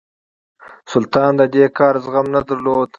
سلطان 0.91 1.31
د 1.39 1.41
دې 1.53 1.65
کار 1.77 1.93
زغم 2.03 2.25
نه 2.35 2.41
درلود. 2.47 2.89